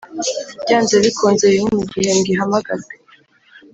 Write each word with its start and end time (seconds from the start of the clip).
byanze 0.61 0.95
bikunze 1.03 1.45
rimwe 1.53 1.71
mu 1.79 1.85
gihembwe 1.91 2.29
ihamagarwe 2.33 2.93